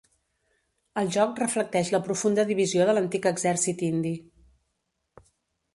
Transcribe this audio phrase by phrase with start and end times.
[1.01, 4.17] El joc reflecteix la profunda divisió de l'antic exèrcit indi.